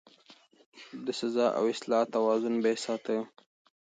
د 1.05 1.07
سزا 1.19 1.47
او 1.57 1.63
اصلاح 1.73 2.03
توازن 2.15 2.55
يې 2.65 2.73
ساته. 2.83 3.15